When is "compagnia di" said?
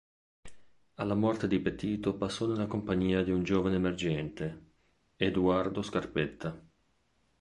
2.65-3.29